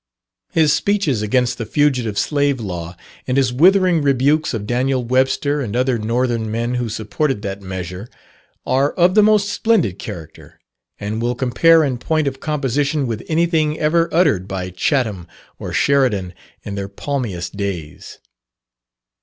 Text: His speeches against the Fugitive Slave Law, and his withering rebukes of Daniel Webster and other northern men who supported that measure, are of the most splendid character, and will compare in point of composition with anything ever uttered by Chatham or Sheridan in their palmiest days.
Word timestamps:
His 0.49 0.73
speeches 0.73 1.21
against 1.21 1.59
the 1.59 1.65
Fugitive 1.67 2.17
Slave 2.17 2.59
Law, 2.59 2.95
and 3.27 3.37
his 3.37 3.53
withering 3.53 4.01
rebukes 4.01 4.51
of 4.51 4.65
Daniel 4.65 5.03
Webster 5.05 5.61
and 5.61 5.75
other 5.75 5.99
northern 5.99 6.49
men 6.49 6.73
who 6.73 6.89
supported 6.89 7.43
that 7.43 7.61
measure, 7.61 8.09
are 8.65 8.93
of 8.93 9.13
the 9.13 9.21
most 9.21 9.49
splendid 9.49 9.99
character, 9.99 10.59
and 10.99 11.21
will 11.21 11.35
compare 11.35 11.83
in 11.83 11.99
point 11.99 12.27
of 12.27 12.39
composition 12.39 13.05
with 13.05 13.21
anything 13.29 13.77
ever 13.77 14.09
uttered 14.11 14.47
by 14.47 14.71
Chatham 14.71 15.27
or 15.59 15.71
Sheridan 15.71 16.33
in 16.63 16.73
their 16.73 16.89
palmiest 16.89 17.55
days. 17.55 18.17